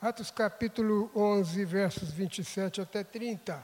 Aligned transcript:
Atos 0.00 0.30
capítulo 0.30 1.10
11, 1.12 1.64
versos 1.64 2.12
27 2.12 2.80
até 2.80 3.02
30. 3.02 3.60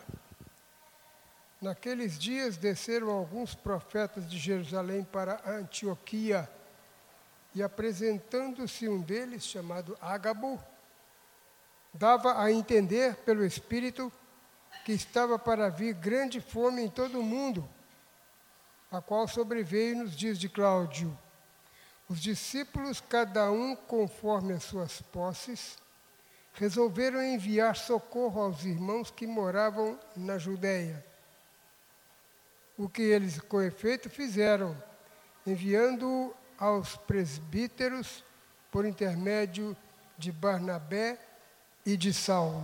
Naqueles 1.63 2.19
dias 2.19 2.57
desceram 2.57 3.09
alguns 3.09 3.55
profetas 3.55 4.29
de 4.29 4.37
Jerusalém 4.37 5.05
para 5.05 5.41
Antioquia, 5.49 6.51
e 7.55 7.63
apresentando-se 7.63 8.89
um 8.89 9.01
deles, 9.01 9.45
chamado 9.45 9.97
Ágabo, 10.01 10.61
dava 11.93 12.43
a 12.43 12.51
entender 12.51 13.15
pelo 13.19 13.45
Espírito 13.47 14.13
que 14.85 14.91
estava 14.91 15.39
para 15.39 15.69
vir 15.69 15.95
grande 15.95 16.41
fome 16.41 16.83
em 16.83 16.91
todo 16.91 17.21
o 17.21 17.23
mundo, 17.23 17.65
a 18.91 19.01
qual 19.01 19.29
sobreveio 19.29 19.99
nos 19.99 20.17
dias 20.17 20.37
de 20.37 20.49
Cláudio. 20.49 21.17
Os 22.09 22.21
discípulos, 22.21 23.01
cada 23.01 23.53
um 23.53 23.77
conforme 23.77 24.55
as 24.55 24.65
suas 24.65 25.01
posses, 25.01 25.84
resolveram 26.55 27.23
enviar 27.23 27.77
socorro 27.77 28.41
aos 28.41 28.65
irmãos 28.65 29.11
que 29.11 29.27
moravam 29.27 29.99
na 30.17 30.39
Judéia. 30.39 31.05
O 32.79 32.89
que 32.89 33.03
eles, 33.03 33.41
com 33.41 33.61
efeito, 33.61 34.09
fizeram, 34.09 34.77
enviando 35.47 36.35
aos 36.59 36.97
presbíteros 36.97 38.25
por 38.71 38.85
intermédio 38.85 39.77
de 40.17 40.33
Barnabé 40.33 41.19
e 41.85 41.97
de 41.97 42.13
Saulo. 42.13 42.63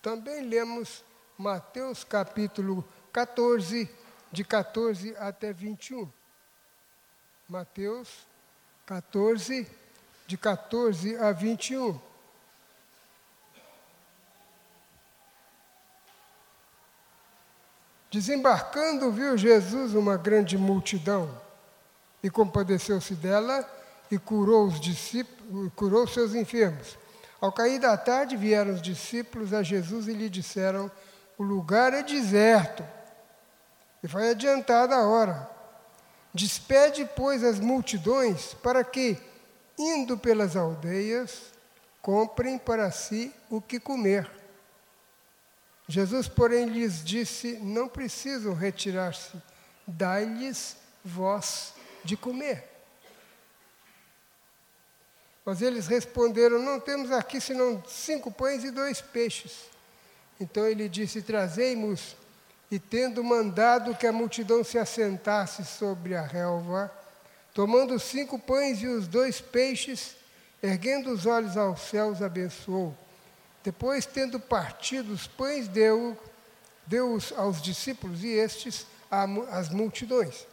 Também 0.00 0.42
lemos 0.42 1.04
Mateus 1.36 2.04
capítulo 2.04 2.86
14, 3.12 3.90
de 4.30 4.44
14 4.44 5.16
até 5.16 5.52
21. 5.52 6.10
Mateus 7.48 8.26
14, 8.86 9.68
de 10.26 10.36
14 10.36 11.16
a 11.16 11.32
21. 11.32 12.13
Desembarcando, 18.14 19.10
viu 19.10 19.36
Jesus 19.36 19.92
uma 19.92 20.16
grande 20.16 20.56
multidão 20.56 21.28
e 22.22 22.30
compadeceu-se 22.30 23.12
dela 23.16 23.68
e 24.08 24.16
curou 24.16 24.68
os 24.68 24.78
discípulos, 24.78 25.72
curou 25.74 26.06
seus 26.06 26.32
enfermos. 26.32 26.96
Ao 27.40 27.50
cair 27.50 27.80
da 27.80 27.96
tarde 27.96 28.36
vieram 28.36 28.72
os 28.72 28.80
discípulos 28.80 29.52
a 29.52 29.64
Jesus 29.64 30.06
e 30.06 30.12
lhe 30.12 30.30
disseram: 30.30 30.88
O 31.36 31.42
lugar 31.42 31.92
é 31.92 32.04
deserto 32.04 32.84
e 34.00 34.06
foi 34.06 34.30
adiantada 34.30 34.94
a 34.94 35.08
hora. 35.08 35.50
Despede, 36.32 37.10
pois, 37.16 37.42
as 37.42 37.58
multidões 37.58 38.54
para 38.62 38.84
que, 38.84 39.18
indo 39.76 40.16
pelas 40.16 40.54
aldeias, 40.54 41.50
comprem 42.00 42.58
para 42.58 42.92
si 42.92 43.34
o 43.50 43.60
que 43.60 43.80
comer. 43.80 44.43
Jesus, 45.88 46.28
porém, 46.28 46.66
lhes 46.66 47.04
disse: 47.04 47.58
Não 47.58 47.88
precisam 47.88 48.54
retirar-se, 48.54 49.36
dai-lhes 49.86 50.76
vós 51.04 51.74
de 52.02 52.16
comer. 52.16 52.64
Mas 55.44 55.60
eles 55.60 55.86
responderam: 55.86 56.62
Não 56.62 56.80
temos 56.80 57.10
aqui 57.10 57.40
senão 57.40 57.82
cinco 57.86 58.30
pães 58.30 58.64
e 58.64 58.70
dois 58.70 59.02
peixes. 59.02 59.64
Então 60.40 60.66
ele 60.66 60.88
disse: 60.88 61.22
Trazei-mos. 61.22 62.16
E 62.70 62.78
tendo 62.78 63.22
mandado 63.22 63.94
que 63.94 64.06
a 64.06 64.12
multidão 64.12 64.64
se 64.64 64.78
assentasse 64.78 65.64
sobre 65.64 66.16
a 66.16 66.22
relva, 66.22 66.90
tomando 67.52 68.00
cinco 68.00 68.38
pães 68.38 68.82
e 68.82 68.86
os 68.88 69.06
dois 69.06 69.40
peixes, 69.40 70.16
erguendo 70.62 71.12
os 71.12 71.26
olhos 71.26 71.56
aos 71.58 71.82
céus, 71.82 72.22
abençoou 72.22 72.96
depois, 73.64 74.04
tendo 74.04 74.38
partido 74.38 75.10
os 75.10 75.26
pães, 75.26 75.66
deu, 75.66 76.16
deu 76.86 77.18
aos 77.34 77.62
discípulos 77.62 78.22
e 78.22 78.28
estes 78.28 78.86
às 79.50 79.70
multidões. 79.70 80.46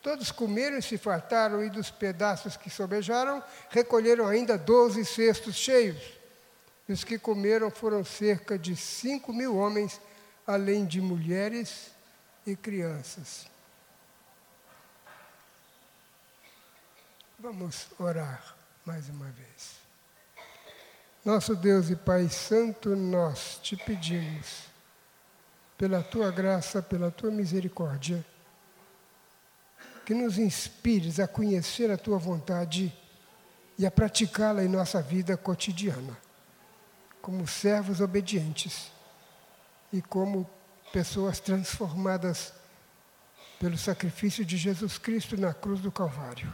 Todos 0.00 0.30
comeram 0.30 0.78
e 0.78 0.82
se 0.82 0.96
fartaram, 0.96 1.64
e 1.64 1.68
dos 1.68 1.90
pedaços 1.90 2.56
que 2.56 2.70
sobejaram, 2.70 3.42
recolheram 3.70 4.28
ainda 4.28 4.56
doze 4.56 5.04
cestos 5.04 5.56
cheios. 5.56 6.00
E 6.88 6.92
os 6.92 7.02
que 7.02 7.18
comeram 7.18 7.72
foram 7.72 8.04
cerca 8.04 8.56
de 8.56 8.76
cinco 8.76 9.32
mil 9.32 9.56
homens, 9.56 10.00
além 10.46 10.86
de 10.86 11.00
mulheres 11.00 11.90
e 12.46 12.54
crianças. 12.54 13.48
Vamos 17.36 17.88
orar 17.98 18.54
mais 18.84 19.08
uma 19.08 19.26
vez. 19.26 19.83
Nosso 21.24 21.56
Deus 21.56 21.88
e 21.88 21.96
Pai 21.96 22.28
Santo, 22.28 22.94
nós 22.94 23.58
te 23.62 23.78
pedimos, 23.78 24.64
pela 25.78 26.02
tua 26.02 26.30
graça, 26.30 26.82
pela 26.82 27.10
tua 27.10 27.30
misericórdia, 27.30 28.22
que 30.04 30.12
nos 30.12 30.36
inspires 30.36 31.18
a 31.18 31.26
conhecer 31.26 31.90
a 31.90 31.96
tua 31.96 32.18
vontade 32.18 32.94
e 33.78 33.86
a 33.86 33.90
praticá-la 33.90 34.62
em 34.62 34.68
nossa 34.68 35.00
vida 35.00 35.34
cotidiana, 35.34 36.14
como 37.22 37.48
servos 37.48 38.02
obedientes 38.02 38.92
e 39.90 40.02
como 40.02 40.46
pessoas 40.92 41.40
transformadas 41.40 42.52
pelo 43.58 43.78
sacrifício 43.78 44.44
de 44.44 44.58
Jesus 44.58 44.98
Cristo 44.98 45.40
na 45.40 45.54
cruz 45.54 45.80
do 45.80 45.90
Calvário. 45.90 46.52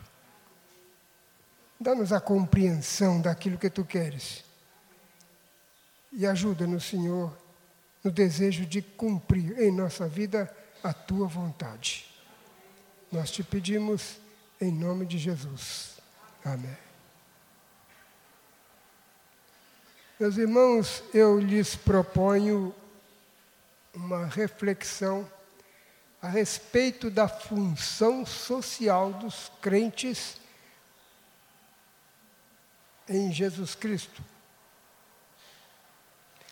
Dá-nos 1.80 2.12
a 2.12 2.20
compreensão 2.20 3.20
daquilo 3.20 3.58
que 3.58 3.68
tu 3.68 3.84
queres 3.84 4.48
e 6.12 6.26
ajuda-nos, 6.26 6.84
Senhor, 6.84 7.36
no 8.02 8.10
desejo 8.10 8.66
de 8.66 8.82
cumprir 8.82 9.58
em 9.60 9.70
nossa 9.70 10.08
vida 10.08 10.54
a 10.82 10.92
tua 10.92 11.26
vontade. 11.26 12.06
Nós 13.12 13.30
te 13.30 13.42
pedimos 13.42 14.18
em 14.60 14.72
nome 14.72 15.06
de 15.06 15.18
Jesus. 15.18 15.98
Amém. 16.44 16.76
Meus 20.18 20.36
irmãos, 20.36 21.02
eu 21.14 21.38
lhes 21.38 21.74
proponho 21.74 22.74
uma 23.94 24.26
reflexão 24.26 25.28
a 26.20 26.28
respeito 26.28 27.10
da 27.10 27.26
função 27.26 28.26
social 28.26 29.12
dos 29.14 29.50
crentes 29.60 30.38
em 33.08 33.32
Jesus 33.32 33.74
Cristo. 33.74 34.22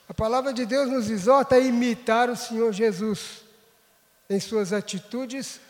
A 0.08 0.14
palavra 0.14 0.54
de 0.54 0.64
Deus 0.64 0.88
nos 0.88 1.10
exorta 1.10 1.56
a 1.56 1.60
imitar 1.60 2.30
o 2.30 2.36
Senhor 2.36 2.72
Jesus 2.72 3.44
em 4.28 4.40
suas 4.40 4.72
atitudes 4.72 5.60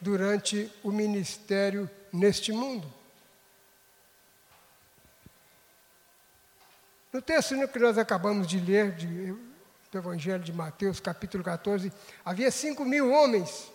durante 0.00 0.70
o 0.84 0.92
ministério 0.92 1.90
neste 2.12 2.52
mundo. 2.52 2.86
No 7.12 7.20
texto 7.20 7.54
que 7.68 7.78
nós 7.80 7.98
acabamos 7.98 8.46
de 8.46 8.60
ler, 8.60 8.92
de, 8.92 9.32
do 9.90 9.98
Evangelho 9.98 10.44
de 10.44 10.52
Mateus, 10.52 11.00
capítulo 11.00 11.42
14, 11.42 11.92
havia 12.24 12.50
cinco 12.50 12.84
mil 12.84 13.10
homens, 13.10 13.72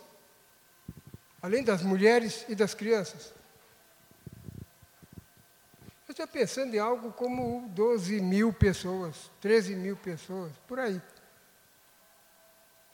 além 1.41 1.63
das 1.63 1.81
mulheres 1.81 2.45
e 2.47 2.55
das 2.55 2.73
crianças. 2.73 3.33
Estou 6.13 6.27
pensando 6.27 6.75
em 6.75 6.77
algo 6.77 7.11
como 7.11 7.67
12 7.69 8.21
mil 8.21 8.53
pessoas, 8.53 9.31
13 9.41 9.75
mil 9.75 9.97
pessoas, 9.97 10.51
por 10.67 10.79
aí. 10.79 11.01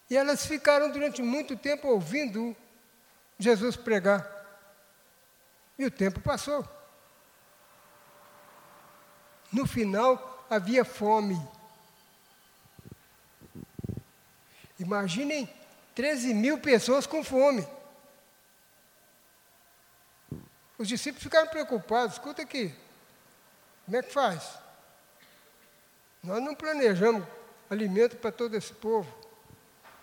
E 0.09 0.15
elas 0.15 0.45
ficaram 0.45 0.89
durante 0.89 1.21
muito 1.21 1.57
tempo 1.57 1.89
ouvindo 1.89 2.55
Jesus 3.37 3.75
pregar. 3.75 4.25
E 5.77 5.85
o 5.85 5.91
tempo 5.91 6.21
passou. 6.21 6.65
No 9.51 9.67
final, 9.67 10.47
havia 10.49 10.85
fome. 10.85 11.37
Imaginem 14.79 15.53
13 15.93 16.33
mil 16.33 16.57
pessoas 16.59 17.05
com 17.05 17.21
fome. 17.21 17.67
Os 20.77 20.87
discípulos 20.87 21.21
ficaram 21.21 21.49
preocupados. 21.49 22.13
Escuta 22.13 22.43
aqui, 22.43 22.73
como 23.89 23.97
é 23.97 24.03
que 24.03 24.13
faz? 24.13 24.43
Nós 26.21 26.43
não 26.43 26.53
planejamos 26.53 27.23
alimento 27.67 28.17
para 28.17 28.31
todo 28.31 28.55
esse 28.55 28.71
povo. 28.71 29.11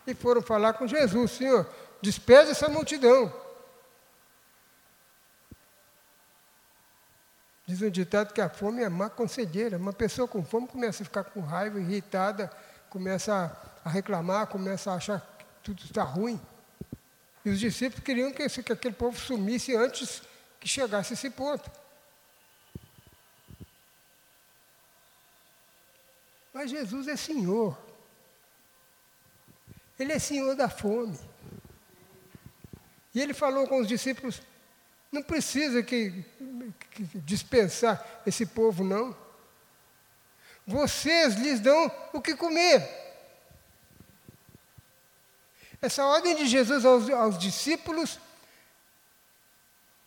E 0.05 0.13
foram 0.13 0.41
falar 0.41 0.73
com 0.73 0.85
Jesus, 0.85 1.31
Senhor, 1.31 1.65
despede 2.01 2.51
essa 2.51 2.67
multidão. 2.67 3.33
Diz 7.65 7.81
um 7.81 7.89
ditado 7.89 8.33
que 8.33 8.41
a 8.41 8.49
fome 8.49 8.83
é 8.83 8.89
má 8.89 9.09
conselheira. 9.09 9.77
Uma 9.77 9.93
pessoa 9.93 10.27
com 10.27 10.43
fome 10.43 10.67
começa 10.67 11.03
a 11.03 11.05
ficar 11.05 11.23
com 11.23 11.39
raiva, 11.39 11.79
irritada, 11.79 12.51
começa 12.89 13.57
a 13.85 13.89
reclamar, 13.89 14.47
começa 14.47 14.91
a 14.91 14.95
achar 14.95 15.21
que 15.39 15.45
tudo 15.63 15.81
está 15.85 16.03
ruim. 16.03 16.37
E 17.45 17.49
os 17.49 17.57
discípulos 17.57 18.03
queriam 18.03 18.33
que, 18.33 18.49
que 18.49 18.73
aquele 18.73 18.95
povo 18.95 19.17
sumisse 19.17 19.73
antes 19.77 20.21
que 20.59 20.67
chegasse 20.67 21.13
esse 21.13 21.29
ponto. 21.29 21.86
Mas 26.57 26.71
Jesus 26.71 27.07
é 27.07 27.15
Senhor. 27.15 27.77
Ele 29.99 30.11
é 30.11 30.17
Senhor 30.17 30.55
da 30.55 30.67
fome. 30.67 31.15
E 33.13 33.21
ele 33.21 33.31
falou 33.31 33.67
com 33.67 33.79
os 33.79 33.87
discípulos: 33.87 34.41
não 35.11 35.21
precisa 35.21 35.83
que, 35.83 36.25
que 36.89 37.03
dispensar 37.19 38.03
esse 38.25 38.43
povo, 38.43 38.83
não. 38.83 39.15
Vocês 40.65 41.35
lhes 41.35 41.59
dão 41.59 41.91
o 42.11 42.19
que 42.19 42.35
comer. 42.35 42.81
Essa 45.79 46.07
ordem 46.07 46.37
de 46.37 46.47
Jesus 46.47 46.83
aos, 46.83 47.07
aos 47.11 47.37
discípulos 47.37 48.19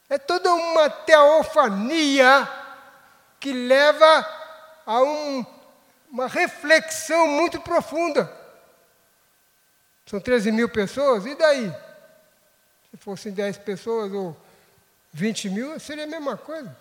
é 0.08 0.18
toda 0.18 0.52
uma 0.52 0.90
teofania 0.90 2.50
que 3.38 3.52
leva 3.52 4.26
a 4.84 5.00
um, 5.00 5.59
uma 6.10 6.26
reflexão 6.26 7.26
muito 7.28 7.60
profunda. 7.60 8.30
São 10.06 10.20
13 10.20 10.50
mil 10.50 10.68
pessoas, 10.68 11.24
e 11.24 11.34
daí? 11.34 11.72
Se 12.90 12.96
fossem 12.96 13.32
10 13.32 13.58
pessoas 13.58 14.12
ou 14.12 14.36
20 15.12 15.50
mil, 15.50 15.78
seria 15.78 16.04
a 16.04 16.08
mesma 16.08 16.36
coisa. 16.36 16.76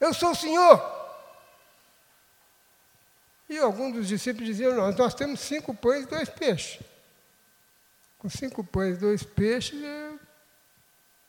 Eu 0.00 0.12
sou 0.12 0.32
o 0.32 0.34
Senhor. 0.34 1.00
E 3.48 3.58
alguns 3.58 3.94
dos 3.94 4.08
discípulos 4.08 4.46
diziam: 4.46 4.74
Nós, 4.74 4.96
nós 4.96 5.14
temos 5.14 5.40
cinco 5.40 5.74
pães 5.74 6.04
e 6.04 6.08
dois 6.08 6.28
peixes. 6.28 6.80
Com 8.18 8.28
cinco 8.28 8.64
pães 8.64 8.96
e 8.96 9.00
dois 9.00 9.22
peixes, 9.22 9.80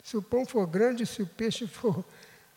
se 0.02 0.16
o 0.16 0.22
pão 0.22 0.44
for 0.44 0.66
grande, 0.66 1.06
se 1.06 1.22
o 1.22 1.26
peixe 1.26 1.66
for 1.66 2.04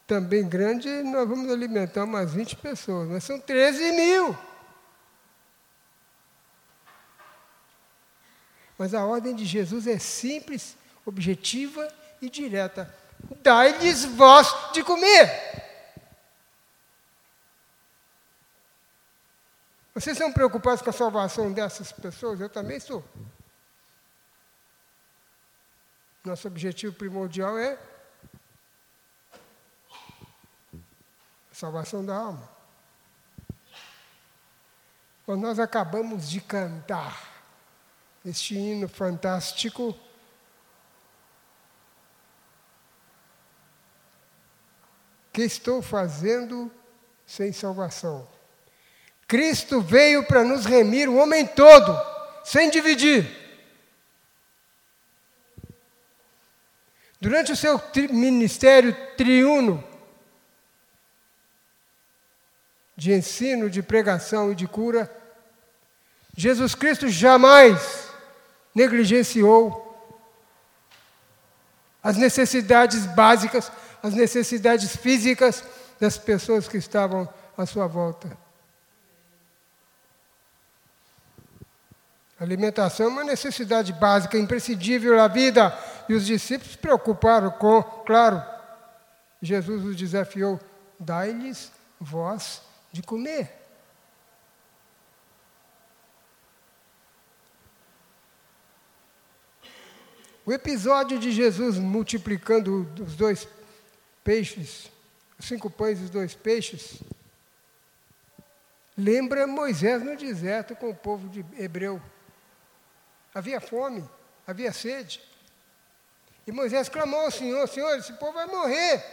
também 0.08 0.48
grande, 0.48 0.88
nós 1.04 1.28
vamos 1.28 1.52
alimentar 1.52 2.04
umas 2.04 2.34
20 2.34 2.56
pessoas, 2.58 3.08
mas 3.10 3.24
são 3.24 3.40
13 3.40 3.92
mil. 3.92 4.38
Mas 8.78 8.94
a 8.94 9.06
ordem 9.06 9.36
de 9.36 9.46
Jesus 9.46 9.88
é 9.88 9.98
simples, 9.98 10.76
objetiva 11.06 11.88
e 12.22 12.30
direta. 12.30 12.94
Dai-lhes 13.42 14.06
vós 14.06 14.74
de 14.74 14.84
comer. 14.84 15.64
Vocês 19.94 20.18
são 20.18 20.32
preocupados 20.32 20.82
com 20.82 20.90
a 20.90 20.94
salvação 20.94 21.54
dessas 21.54 21.92
pessoas? 21.94 22.42
Eu 22.42 22.50
também 22.50 22.80
sou. 22.82 23.04
Nosso 26.22 26.48
objetivo 26.48 26.94
primordial 26.94 27.58
é 27.58 27.80
a 31.50 31.54
salvação 31.54 32.04
da 32.04 32.16
alma. 32.16 32.50
Quando 35.26 35.42
nós 35.42 35.60
acabamos 35.60 36.30
de 36.30 36.42
cantar 36.42 37.35
este 38.26 38.56
hino 38.56 38.88
fantástico, 38.88 39.96
que 45.32 45.44
estou 45.44 45.82
fazendo 45.82 46.72
sem 47.26 47.54
salvação? 47.54 48.28
Cristo 49.28 49.80
veio 49.80 50.26
para 50.26 50.44
nos 50.44 50.66
remir 50.66 51.08
o 51.08 51.18
homem 51.18 51.46
todo, 51.46 51.96
sem 52.44 52.70
dividir. 52.70 53.44
Durante 57.22 57.52
o 57.52 57.56
seu 57.56 57.78
tri 57.78 58.08
ministério 58.08 58.96
triuno, 59.16 59.84
de 62.96 63.14
ensino, 63.14 63.70
de 63.70 63.84
pregação 63.84 64.52
e 64.52 64.56
de 64.56 64.68
cura, 64.68 65.12
Jesus 66.36 66.76
Cristo 66.76 67.10
jamais 67.10 68.05
negligenciou 68.76 69.82
as 72.04 72.18
necessidades 72.18 73.06
básicas, 73.08 73.72
as 74.04 74.14
necessidades 74.14 74.96
físicas 74.96 75.64
das 76.00 76.18
pessoas 76.18 76.68
que 76.68 76.78
estavam 76.78 77.28
à 77.58 77.66
sua 77.66 77.88
volta. 77.88 78.46
alimentação 82.46 83.08
é 83.08 83.10
uma 83.10 83.24
necessidade 83.24 83.92
básica, 83.94 84.38
imprescindível 84.38 85.16
na 85.18 85.28
vida. 85.28 85.78
E 86.08 86.14
os 86.14 86.26
discípulos 86.26 86.74
se 86.74 86.78
preocuparam 86.78 87.52
com, 87.52 87.82
claro, 88.06 88.44
Jesus 89.42 89.84
os 89.84 89.96
desafiou: 89.96 90.60
dai-lhes 91.00 91.72
voz 92.00 92.62
de 92.92 93.02
comer. 93.02 93.65
O 100.46 100.54
episódio 100.54 101.18
de 101.18 101.32
Jesus 101.32 101.80
multiplicando 101.80 102.88
os 103.02 103.16
dois 103.16 103.48
peixes, 104.24 104.92
os 105.40 105.46
cinco 105.48 105.72
pães 105.72 106.00
e 106.00 106.04
os 106.04 106.10
dois 106.12 106.36
peixes, 106.36 107.02
lembra 108.96 109.48
Moisés 109.48 110.04
no 110.04 110.16
deserto 110.16 110.76
com 110.76 110.92
o 110.92 110.96
povo 110.96 111.28
de 111.30 111.44
hebreu. 111.60 112.00
Havia 113.34 113.60
fome, 113.60 114.08
havia 114.46 114.72
sede. 114.72 115.20
E 116.46 116.52
Moisés 116.52 116.90
clamou 116.90 117.22
ao 117.22 117.32
Senhor: 117.32 117.68
Senhor, 117.68 117.98
esse 117.98 118.14
povo 118.14 118.34
vai 118.34 118.46
morrer. 118.46 119.04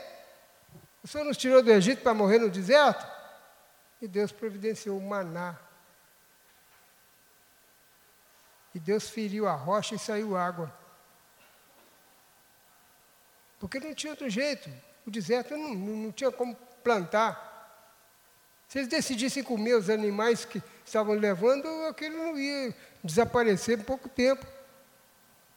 O 1.03 1.09
Senhor 1.09 1.25
nos 1.25 1.39
tirou 1.39 1.63
do 1.63 1.71
Egito 1.73 2.03
para 2.03 2.13
morrer 2.13 2.39
no 2.39 2.51
deserto? 2.51 3.11
E 4.03 4.07
Deus 4.07 4.31
providenciou 4.31 4.99
o 4.99 5.03
maná. 5.03 5.59
E 8.75 8.79
Deus 8.79 9.09
feriu 9.09 9.49
a 9.49 9.55
rocha 9.55 9.95
e 9.95 9.99
saiu 9.99 10.37
água. 10.37 10.82
Porque 13.63 13.79
não 13.79 13.95
tinha 13.95 14.13
outro 14.13 14.29
jeito. 14.29 14.69
O 15.07 15.11
deserto 15.11 15.57
não, 15.57 15.73
não, 15.73 16.11
tinha 16.11 16.33
como 16.33 16.57
plantar. 16.83 17.49
Se 18.67 18.81
eles 18.81 18.89
decidissem 18.89 19.45
comer 19.45 19.75
os 19.75 19.89
animais 19.89 20.45
que 20.45 20.61
estavam 20.85 21.15
levando, 21.15 21.69
aquilo 21.87 22.17
não 22.19 22.37
ia 22.37 22.75
desaparecer 23.05 23.79
em 23.79 23.83
pouco 23.85 24.09
tempo. 24.09 24.45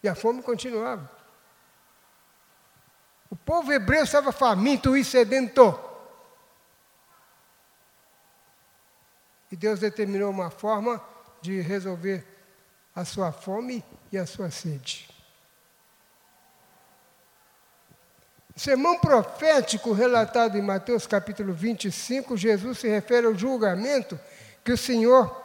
E 0.03 0.07
a 0.07 0.13
fome 0.13 0.43
continuava. 0.43 1.09
O 3.27 3.35
povo 3.35 3.73
hebreu 3.73 4.03
estava 4.03 4.31
faminto 4.31 4.95
e 4.95 5.03
sedento. 5.03 5.73
E 9.51 9.55
Deus 9.55 9.79
determinou 9.79 10.29
uma 10.29 10.51
forma 10.51 11.03
de 11.41 11.59
resolver 11.59 12.23
a 12.95 13.03
sua 13.03 13.31
fome 13.31 13.83
e 14.11 14.17
a 14.19 14.27
sua 14.27 14.51
sede. 14.51 15.15
O 18.37 18.41
sermão 18.55 18.97
profético 18.99 19.91
relatado 19.91 20.57
em 20.57 20.61
Mateus 20.61 21.05
capítulo 21.05 21.53
25, 21.53 22.37
Jesus 22.37 22.79
se 22.79 22.87
refere 22.87 23.27
ao 23.27 23.35
julgamento 23.35 24.19
que 24.63 24.71
o 24.71 24.77
Senhor 24.77 25.43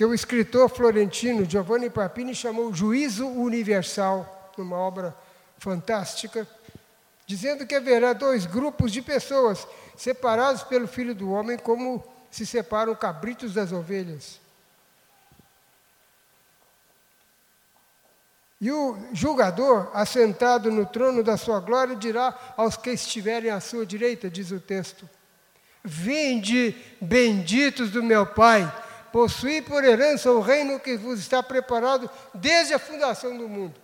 que 0.00 0.04
o 0.04 0.14
escritor 0.14 0.70
florentino 0.70 1.44
Giovanni 1.44 1.90
Papini 1.90 2.34
chamou 2.34 2.72
Juízo 2.72 3.28
Universal, 3.28 4.50
numa 4.56 4.76
obra 4.76 5.14
fantástica, 5.58 6.48
dizendo 7.26 7.66
que 7.66 7.74
haverá 7.74 8.14
dois 8.14 8.46
grupos 8.46 8.92
de 8.92 9.02
pessoas 9.02 9.68
separados 9.98 10.62
pelo 10.62 10.88
Filho 10.88 11.14
do 11.14 11.30
Homem, 11.30 11.58
como 11.58 12.02
se 12.30 12.46
separam 12.46 12.94
cabritos 12.94 13.52
das 13.52 13.72
ovelhas. 13.72 14.39
E 18.60 18.70
o 18.70 18.98
julgador, 19.12 19.90
assentado 19.94 20.70
no 20.70 20.84
trono 20.84 21.22
da 21.22 21.36
sua 21.36 21.60
glória, 21.60 21.96
dirá 21.96 22.54
aos 22.56 22.76
que 22.76 22.90
estiverem 22.90 23.50
à 23.50 23.58
sua 23.58 23.86
direita, 23.86 24.28
diz 24.28 24.50
o 24.50 24.60
texto: 24.60 25.08
Vinde, 25.82 26.76
benditos 27.00 27.90
do 27.90 28.02
meu 28.02 28.26
Pai 28.26 28.70
Possuí 29.12 29.60
por 29.60 29.82
herança 29.82 30.30
o 30.30 30.40
reino 30.40 30.78
que 30.78 30.96
vos 30.96 31.18
está 31.18 31.42
preparado 31.42 32.08
desde 32.32 32.74
a 32.74 32.78
fundação 32.78 33.36
do 33.36 33.48
mundo. 33.48 33.74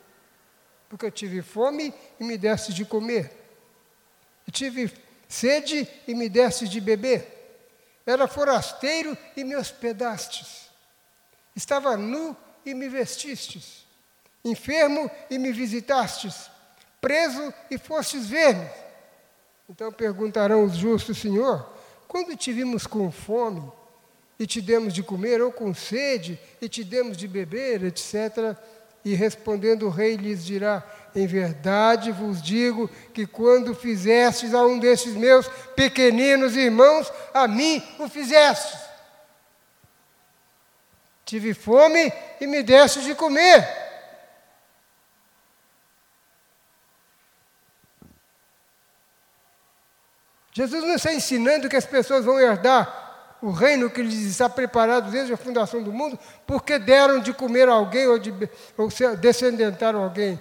Porque 0.88 1.06
eu 1.06 1.10
tive 1.10 1.42
fome 1.42 1.92
e 2.18 2.24
me 2.24 2.38
deste 2.38 2.72
de 2.72 2.84
comer. 2.84 3.32
Eu 4.46 4.52
tive 4.52 4.92
sede 5.28 5.88
e 6.06 6.14
me 6.14 6.28
deste 6.28 6.68
de 6.68 6.80
beber. 6.80 7.32
Era 8.06 8.28
forasteiro 8.28 9.18
e 9.36 9.42
me 9.42 9.56
hospedastes. 9.56 10.70
Estava 11.56 11.96
nu 11.96 12.36
e 12.64 12.72
me 12.72 12.88
vestistes. 12.88 13.84
Enfermo 14.46 15.10
e 15.28 15.38
me 15.38 15.50
visitastes. 15.50 16.48
Preso 17.00 17.52
e 17.68 17.76
fostes 17.76 18.28
ver-me. 18.28 18.70
Então 19.68 19.90
perguntarão 19.90 20.62
os 20.62 20.76
justos, 20.76 21.18
Senhor, 21.18 21.68
quando 22.06 22.36
te 22.36 22.52
vimos 22.52 22.86
com 22.86 23.10
fome 23.10 23.60
e 24.38 24.46
te 24.46 24.60
demos 24.60 24.94
de 24.94 25.02
comer, 25.02 25.42
ou 25.42 25.50
com 25.50 25.74
sede, 25.74 26.38
e 26.62 26.68
te 26.68 26.84
demos 26.84 27.16
de 27.16 27.26
beber, 27.26 27.82
etc. 27.82 28.56
E 29.04 29.14
respondendo 29.14 29.86
o 29.86 29.90
rei 29.90 30.14
lhes 30.14 30.44
dirá: 30.44 30.84
Em 31.12 31.26
verdade 31.26 32.12
vos 32.12 32.40
digo 32.40 32.88
que 33.12 33.26
quando 33.26 33.74
fizestes 33.74 34.54
a 34.54 34.64
um 34.64 34.78
destes 34.78 35.14
meus 35.14 35.48
pequeninos 35.74 36.54
irmãos, 36.54 37.12
a 37.34 37.48
mim 37.48 37.82
o 37.98 38.08
fizestes. 38.08 38.78
Tive 41.24 41.52
fome 41.52 42.12
e 42.40 42.46
me 42.46 42.62
deste 42.62 43.00
de 43.00 43.12
comer. 43.12 43.85
Jesus 50.56 50.82
não 50.84 50.94
está 50.94 51.12
ensinando 51.12 51.68
que 51.68 51.76
as 51.76 51.84
pessoas 51.84 52.24
vão 52.24 52.40
herdar 52.40 53.36
o 53.42 53.50
reino 53.50 53.90
que 53.90 54.00
lhes 54.00 54.22
está 54.22 54.48
preparado 54.48 55.10
desde 55.10 55.30
a 55.30 55.36
fundação 55.36 55.82
do 55.82 55.92
mundo, 55.92 56.18
porque 56.46 56.78
deram 56.78 57.20
de 57.20 57.34
comer 57.34 57.68
alguém 57.68 58.06
ou, 58.06 58.18
de, 58.18 58.32
ou 58.74 58.88
descendentaram 59.20 60.02
alguém. 60.02 60.40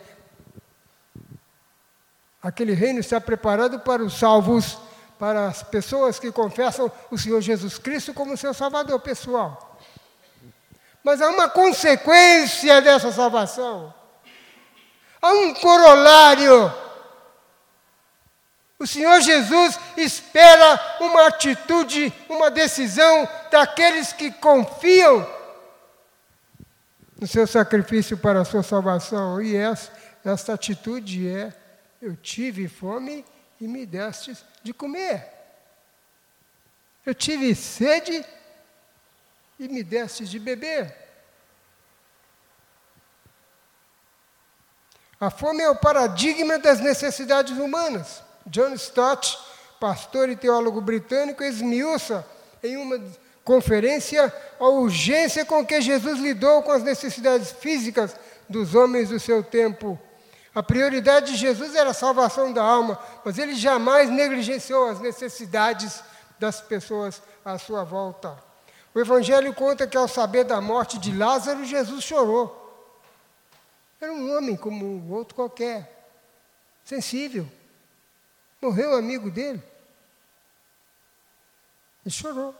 Aquele 2.41 2.71
reino 2.71 3.01
está 3.01 3.19
preparado 3.19 3.81
para 3.81 4.01
os 4.01 4.17
salvos, 4.17 4.77
para 5.19 5.47
as 5.47 5.61
pessoas 5.63 6.17
que 6.17 6.31
confessam 6.31 6.89
o 7.11 7.17
Senhor 7.17 7.41
Jesus 7.41 7.77
Cristo 7.77 8.13
como 8.13 8.37
seu 8.37 8.53
Salvador 8.53 9.01
pessoal. 9.01 9.77
Mas 11.03 11.21
há 11.21 11.29
uma 11.29 11.49
consequência 11.49 12.81
dessa 12.81 13.11
salvação. 13.11 13.93
Há 15.21 15.29
um 15.33 15.53
corolário 15.55 16.84
o 18.77 18.85
Senhor 18.85 19.21
Jesus 19.21 19.79
espera 19.95 20.97
uma 20.99 21.27
atitude, 21.27 22.13
uma 22.27 22.51
decisão 22.51 23.27
daqueles 23.49 24.11
que 24.11 24.31
confiam 24.31 25.25
no 27.17 27.25
seu 27.25 27.47
sacrifício 27.47 28.17
para 28.17 28.41
a 28.41 28.45
sua 28.45 28.63
salvação. 28.63 29.41
E 29.41 29.55
essa, 29.55 30.53
atitude 30.53 31.25
é: 31.27 31.53
eu 32.01 32.17
tive 32.17 32.67
fome 32.67 33.23
e 33.61 33.67
me 33.67 33.85
destes 33.85 34.43
de 34.61 34.73
comer. 34.73 35.25
Eu 37.05 37.15
tive 37.15 37.55
sede 37.55 38.25
e 39.57 39.69
me 39.69 39.83
destes 39.83 40.29
de 40.29 40.37
beber. 40.37 40.93
A 45.17 45.29
fome 45.29 45.63
é 45.63 45.69
o 45.69 45.77
paradigma 45.77 46.59
das 46.59 46.81
necessidades 46.81 47.57
humanas. 47.57 48.24
John 48.45 48.73
Stott, 48.73 49.37
pastor 49.79 50.29
e 50.29 50.35
teólogo 50.35 50.79
britânico, 50.81 51.43
esmiuça 51.43 52.25
em 52.63 52.77
uma 52.77 52.99
conferência 53.43 54.33
a 54.59 54.67
urgência 54.67 55.45
com 55.45 55.65
que 55.65 55.81
Jesus 55.81 56.19
lidou 56.19 56.63
com 56.63 56.71
as 56.71 56.83
necessidades 56.83 57.51
físicas 57.51 58.15
dos 58.49 58.73
homens 58.73 59.09
do 59.09 59.19
seu 59.19 59.43
tempo. 59.43 59.99
A 60.53 60.63
prioridade 60.63 61.33
de 61.33 61.37
Jesus 61.37 61.75
era 61.75 61.89
a 61.89 61.93
salvação 61.93 62.53
da 62.53 62.63
alma, 62.63 62.97
mas 63.23 63.37
ele 63.37 63.55
jamais 63.55 64.09
negligenciou 64.09 64.87
as 64.87 64.99
necessidades 64.99 66.01
das 66.39 66.61
pessoas 66.61 67.21
à 67.43 67.57
sua 67.57 67.83
volta. 67.83 68.37
O 68.93 68.99
Evangelho 68.99 69.53
conta 69.53 69.85
que, 69.85 69.97
ao 69.97 70.07
saber 70.07 70.45
da 70.45 70.61
morte 70.61 70.97
de 70.97 71.15
Lázaro, 71.15 71.65
Jesus 71.65 72.03
chorou. 72.03 72.61
Era 73.99 74.13
um 74.13 74.37
homem 74.37 74.55
como 74.55 75.13
outro 75.13 75.35
qualquer, 75.35 76.09
sensível. 76.85 77.45
Morreu 78.61 78.91
um 78.91 78.97
amigo 78.97 79.29
dele. 79.29 79.61
E 82.05 82.09
chorou. 82.09 82.55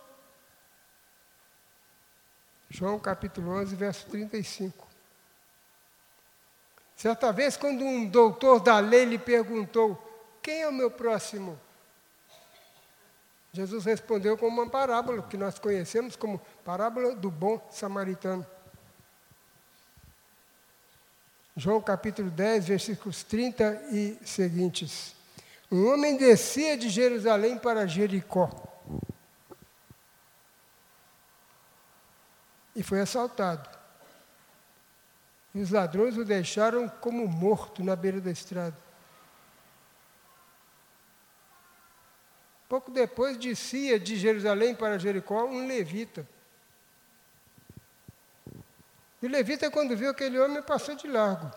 João 2.70 3.00
capítulo 3.00 3.52
11, 3.52 3.76
verso 3.76 4.06
35. 4.08 4.86
Certa 6.96 7.32
vez, 7.32 7.56
quando 7.56 7.84
um 7.84 8.08
doutor 8.08 8.60
da 8.60 8.80
lei 8.80 9.06
lhe 9.06 9.18
perguntou: 9.18 9.98
Quem 10.42 10.62
é 10.62 10.68
o 10.68 10.74
meu 10.74 10.90
próximo? 10.90 11.60
Jesus 13.54 13.86
respondeu 13.86 14.38
com 14.38 14.48
uma 14.48 14.70
parábola 14.70 15.22
que 15.24 15.38
nós 15.38 15.58
conhecemos 15.58 16.18
como 16.18 16.42
parábola 16.66 17.16
do 17.16 17.32
bom 17.32 17.66
samaritano. 17.72 18.46
João 21.56 21.82
capítulo 21.82 22.30
10, 22.30 22.68
versículos 22.68 23.24
30 23.24 23.82
e 23.92 24.20
seguintes. 24.26 25.15
Um 25.72 25.92
homem 25.92 26.16
descia 26.16 26.78
de 26.78 26.90
Jerusalém 26.90 27.58
para 27.58 27.88
Jericó. 27.88 28.50
E 32.76 32.84
foi 32.84 33.00
assaltado. 33.00 33.70
E 35.54 35.62
os 35.62 35.72
ladrões 35.72 36.18
o 36.18 36.26
deixaram 36.26 36.90
como 36.90 37.28
morto 37.28 37.84
na 37.84 37.96
beira 37.96 38.20
da 38.20 38.30
estrada. 38.30 38.78
Pouco 42.68 42.92
depois 42.92 43.38
descia 43.38 44.00
de 44.00 44.18
Jerusalém 44.18 44.76
para 44.76 45.00
Jericó 45.00 45.46
um 45.46 45.68
levita. 45.68 46.28
E 49.22 49.26
o 49.26 49.30
levita, 49.30 49.72
quando 49.72 49.96
viu 49.96 50.10
aquele 50.10 50.38
homem, 50.38 50.62
passou 50.62 50.96
de 50.96 51.08
largo. 51.08 51.50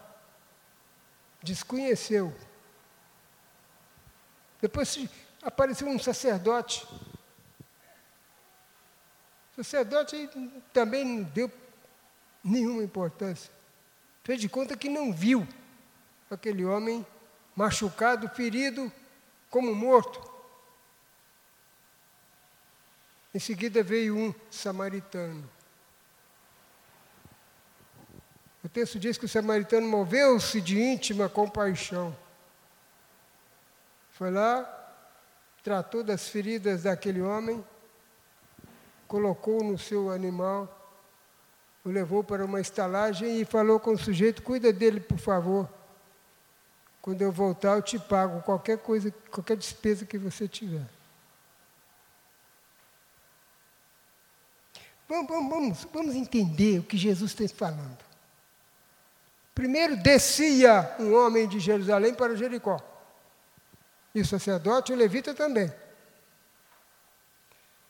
Desconheceu. 1.42 2.34
Depois 4.60 4.98
apareceu 5.42 5.88
um 5.88 5.98
sacerdote. 5.98 6.86
O 9.52 9.62
sacerdote 9.62 10.28
também 10.72 11.04
não 11.04 11.22
deu 11.24 11.50
nenhuma 12.42 12.82
importância. 12.82 13.50
Fez 14.24 14.40
de 14.40 14.48
conta 14.48 14.76
que 14.76 14.88
não 14.88 15.12
viu 15.12 15.46
aquele 16.30 16.64
homem 16.64 17.06
machucado, 17.56 18.28
ferido, 18.28 18.92
como 19.50 19.74
morto. 19.74 20.22
Em 23.34 23.38
seguida 23.38 23.82
veio 23.82 24.16
um 24.16 24.34
samaritano. 24.50 25.48
O 28.64 28.68
texto 28.68 28.98
diz 28.98 29.16
que 29.16 29.24
o 29.24 29.28
samaritano 29.28 29.86
moveu-se 29.86 30.60
de 30.60 30.80
íntima 30.80 31.28
compaixão. 31.28 32.14
Foi 34.18 34.32
lá, 34.32 34.68
tratou 35.62 36.02
das 36.02 36.28
feridas 36.28 36.82
daquele 36.82 37.22
homem, 37.22 37.64
colocou 39.06 39.62
no 39.62 39.78
seu 39.78 40.10
animal, 40.10 40.68
o 41.84 41.88
levou 41.88 42.24
para 42.24 42.44
uma 42.44 42.60
estalagem 42.60 43.40
e 43.40 43.44
falou 43.44 43.78
com 43.78 43.92
o 43.92 43.96
sujeito: 43.96 44.42
cuida 44.42 44.72
dele, 44.72 44.98
por 44.98 45.18
favor. 45.18 45.72
Quando 47.00 47.22
eu 47.22 47.30
voltar, 47.30 47.76
eu 47.76 47.82
te 47.82 47.96
pago 47.96 48.42
qualquer 48.42 48.78
coisa, 48.78 49.14
qualquer 49.30 49.56
despesa 49.56 50.04
que 50.04 50.18
você 50.18 50.48
tiver. 50.48 50.88
Vamos, 55.08 55.28
vamos, 55.28 55.86
vamos 55.92 56.16
entender 56.16 56.80
o 56.80 56.82
que 56.82 56.96
Jesus 56.96 57.30
está 57.30 57.56
falando. 57.56 57.98
Primeiro 59.54 59.96
descia 59.96 60.96
um 60.98 61.14
homem 61.14 61.46
de 61.46 61.60
Jerusalém 61.60 62.12
para 62.12 62.34
Jericó. 62.34 62.97
E 64.18 64.20
o 64.20 64.26
sacerdote 64.26 64.90
e 64.90 64.96
o 64.96 64.98
levita 64.98 65.32
também. 65.32 65.72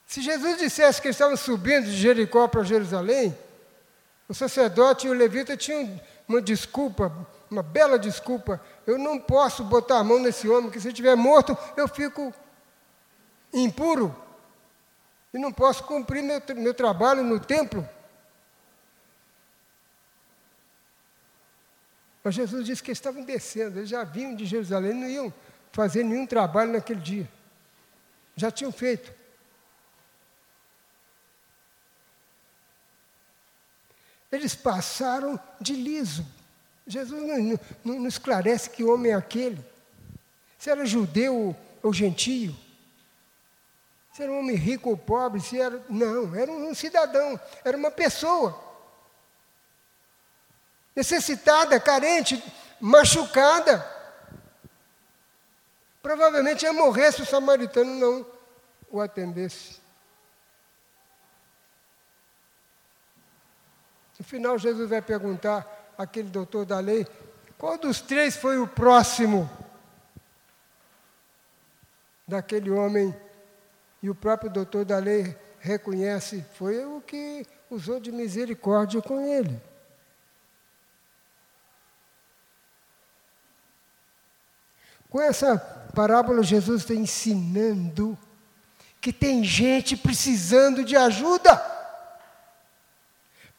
Se 0.06 0.20
Jesus 0.20 0.58
dissesse 0.58 1.00
que 1.00 1.08
estavam 1.08 1.38
subindo 1.38 1.86
de 1.86 1.96
Jericó 1.96 2.46
para 2.46 2.62
Jerusalém, 2.62 3.34
o 4.28 4.34
sacerdote 4.34 5.06
e 5.06 5.10
o 5.10 5.14
levita 5.14 5.56
tinham 5.56 5.98
uma 6.28 6.42
desculpa, 6.42 7.10
uma 7.50 7.62
bela 7.62 7.98
desculpa. 7.98 8.60
Eu 8.86 8.98
não 8.98 9.18
posso 9.18 9.64
botar 9.64 10.00
a 10.00 10.04
mão 10.04 10.18
nesse 10.18 10.46
homem, 10.46 10.70
que 10.70 10.78
se 10.78 10.88
estiver 10.88 11.16
morto, 11.16 11.56
eu 11.78 11.88
fico 11.88 12.34
impuro. 13.50 14.14
E 15.32 15.38
não 15.38 15.50
posso 15.50 15.82
cumprir 15.84 16.22
meu, 16.22 16.42
meu 16.56 16.74
trabalho 16.74 17.24
no 17.24 17.40
templo. 17.40 17.88
Mas 22.22 22.34
Jesus 22.34 22.66
disse 22.66 22.82
que 22.82 22.92
estavam 22.92 23.24
descendo, 23.24 23.78
eles 23.78 23.88
já 23.88 24.04
vinham 24.04 24.34
de 24.34 24.44
Jerusalém, 24.44 24.92
não 24.92 25.08
iam 25.08 25.32
fazer 25.72 26.02
nenhum 26.02 26.26
trabalho 26.26 26.72
naquele 26.72 27.00
dia. 27.00 27.28
Já 28.36 28.50
tinham 28.50 28.72
feito. 28.72 29.12
Eles 34.30 34.54
passaram 34.54 35.40
de 35.60 35.74
liso. 35.74 36.24
Jesus 36.86 37.22
não, 37.22 37.58
não, 37.84 38.00
não 38.00 38.08
esclarece 38.08 38.70
que 38.70 38.84
homem 38.84 39.12
é 39.12 39.14
aquele. 39.14 39.64
Se 40.58 40.70
era 40.70 40.84
judeu 40.84 41.56
ou 41.82 41.92
gentio. 41.92 42.54
Se 44.12 44.22
era 44.22 44.32
um 44.32 44.40
homem 44.40 44.56
rico 44.56 44.90
ou 44.90 44.96
pobre, 44.96 45.40
se 45.40 45.60
era. 45.60 45.82
Não, 45.88 46.34
era 46.34 46.50
um 46.50 46.74
cidadão, 46.74 47.40
era 47.64 47.76
uma 47.76 47.90
pessoa. 47.90 48.58
Necessitada, 50.94 51.78
carente, 51.78 52.42
machucada. 52.80 53.97
Provavelmente 56.02 56.64
ia 56.64 56.72
morrer 56.72 57.12
se 57.12 57.22
o 57.22 57.26
samaritano 57.26 57.94
não 57.94 58.26
o 58.90 59.00
atendesse. 59.00 59.80
No 64.18 64.24
final, 64.24 64.58
Jesus 64.58 64.88
vai 64.88 65.02
perguntar 65.02 65.92
àquele 65.96 66.28
doutor 66.28 66.64
da 66.64 66.80
lei: 66.80 67.06
qual 67.56 67.78
dos 67.78 68.00
três 68.00 68.36
foi 68.36 68.58
o 68.58 68.66
próximo 68.66 69.48
daquele 72.26 72.70
homem? 72.70 73.14
E 74.00 74.08
o 74.08 74.14
próprio 74.14 74.50
doutor 74.50 74.84
da 74.84 74.98
lei 74.98 75.36
reconhece, 75.60 76.44
foi 76.54 76.84
o 76.84 77.00
que 77.00 77.44
usou 77.68 77.98
de 77.98 78.12
misericórdia 78.12 79.02
com 79.02 79.20
ele. 79.20 79.60
Com 85.10 85.20
essa 85.20 85.77
parábola, 85.98 86.44
Jesus 86.44 86.82
está 86.82 86.94
ensinando 86.94 88.16
que 89.00 89.12
tem 89.12 89.42
gente 89.42 89.96
precisando 89.96 90.84
de 90.84 90.96
ajuda, 90.96 91.56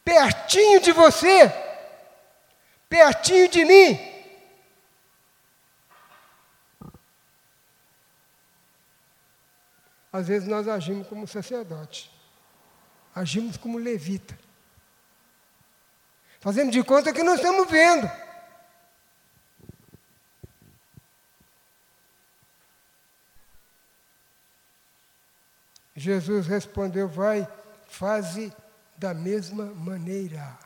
pertinho 0.06 0.80
de 0.80 0.94
você, 0.94 1.54
pertinho 2.88 3.50
de 3.50 3.66
mim. 3.66 4.00
Às 10.14 10.30
vezes 10.30 10.48
nós 10.48 10.66
agimos 10.66 11.10
como 11.10 11.28
sacerdote, 11.28 12.10
agimos 13.14 13.58
como 13.58 13.78
levita. 13.78 14.40
Fazemos 16.40 16.72
de 16.72 16.82
conta 16.86 17.12
que 17.12 17.22
não 17.22 17.36
estamos 17.36 17.70
vendo. 17.70 18.10
Jesus 26.00 26.48
respondeu: 26.48 27.10
Vai, 27.10 27.46
faze 27.90 28.54
da 28.96 29.14
mesma 29.14 29.66
maneira. 29.66 30.58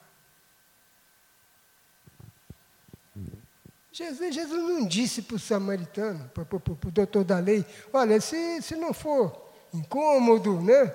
Jesus, 3.92 4.34
Jesus 4.34 4.62
não 4.64 4.86
disse 4.86 5.24
para 5.24 5.36
o 5.36 5.40
samaritano, 5.40 6.30
para, 6.34 6.44
o 6.44 6.92
doutor 6.92 7.24
da 7.24 7.40
lei, 7.40 7.66
olha, 7.92 8.20
se, 8.20 8.62
se 8.62 8.76
não 8.76 8.94
for 8.94 9.52
incômodo, 9.74 10.62
né? 10.62 10.94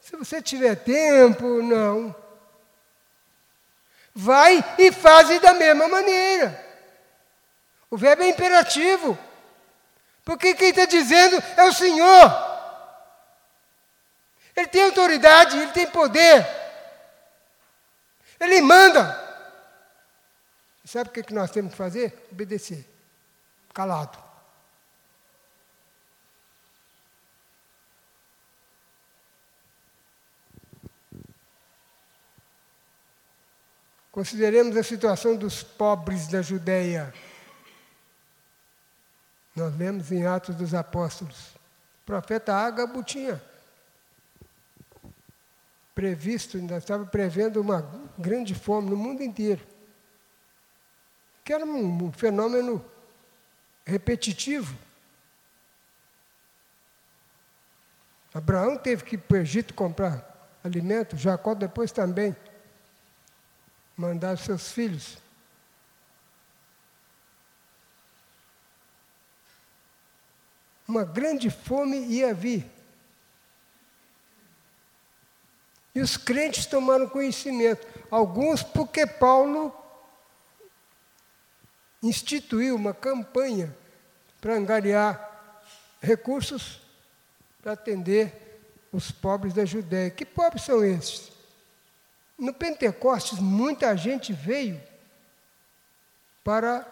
Se 0.00 0.16
você 0.16 0.40
tiver 0.40 0.76
tempo, 0.76 1.62
não. 1.62 2.14
Vai 4.14 4.64
e 4.78 4.90
faz 4.90 5.40
da 5.40 5.52
mesma 5.52 5.88
maneira. 5.88 6.64
O 7.90 7.96
verbo 7.98 8.22
é 8.22 8.30
imperativo. 8.30 9.18
Porque 10.24 10.54
quem 10.54 10.70
está 10.70 10.86
dizendo 10.86 11.42
é 11.56 11.64
o 11.64 11.72
Senhor. 11.72 12.45
Ele 14.56 14.68
tem 14.68 14.84
autoridade, 14.84 15.58
ele 15.58 15.72
tem 15.72 15.90
poder. 15.90 16.46
Ele 18.40 18.62
manda. 18.62 19.24
Sabe 20.82 21.10
o 21.10 21.12
que 21.12 21.34
nós 21.34 21.50
temos 21.50 21.72
que 21.72 21.76
fazer? 21.76 22.26
Obedecer. 22.32 22.88
Calado. 23.74 24.24
Consideremos 34.10 34.74
a 34.78 34.82
situação 34.82 35.36
dos 35.36 35.62
pobres 35.62 36.28
da 36.28 36.40
Judéia. 36.40 37.12
Nós 39.54 39.76
lemos 39.76 40.10
em 40.10 40.26
Atos 40.26 40.54
dos 40.54 40.72
Apóstolos. 40.72 41.54
O 42.02 42.06
profeta 42.06 42.54
Ágabo 42.54 43.02
tinha 43.02 43.42
previsto, 45.96 46.58
ainda 46.58 46.76
estava 46.76 47.06
prevendo 47.06 47.58
uma 47.58 47.80
grande 48.18 48.54
fome 48.54 48.90
no 48.90 48.96
mundo 48.96 49.22
inteiro. 49.22 49.66
Que 51.42 51.54
era 51.54 51.64
um, 51.64 52.04
um 52.04 52.12
fenômeno 52.12 52.84
repetitivo. 53.86 54.76
Abraão 58.34 58.76
teve 58.76 59.04
que 59.04 59.14
ir 59.14 59.18
para 59.18 59.38
o 59.38 59.40
Egito 59.40 59.72
comprar 59.72 60.50
alimento, 60.62 61.16
Jacó 61.16 61.54
depois 61.54 61.90
também 61.90 62.36
mandar 63.96 64.36
seus 64.36 64.70
filhos. 64.72 65.16
Uma 70.86 71.04
grande 71.04 71.48
fome 71.48 71.96
ia 71.96 72.34
vir. 72.34 72.75
E 75.96 76.00
os 76.02 76.18
crentes 76.18 76.66
tomaram 76.66 77.08
conhecimento. 77.08 77.86
Alguns 78.10 78.62
porque 78.62 79.06
Paulo 79.06 79.74
instituiu 82.02 82.76
uma 82.76 82.92
campanha 82.92 83.74
para 84.38 84.56
angariar 84.56 85.64
recursos 85.98 86.82
para 87.62 87.72
atender 87.72 88.60
os 88.92 89.10
pobres 89.10 89.54
da 89.54 89.64
Judéia. 89.64 90.10
Que 90.10 90.26
pobres 90.26 90.64
são 90.64 90.84
esses? 90.84 91.32
No 92.36 92.52
Pentecostes, 92.52 93.38
muita 93.38 93.96
gente 93.96 94.34
veio 94.34 94.78
para 96.44 96.86